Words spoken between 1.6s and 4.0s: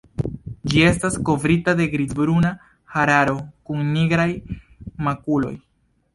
de grizbruna hararo kun